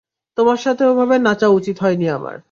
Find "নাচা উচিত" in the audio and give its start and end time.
1.19-1.75